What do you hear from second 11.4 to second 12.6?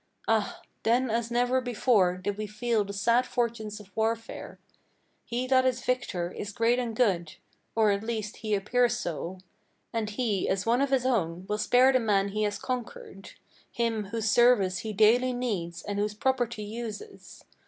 will spare the man he has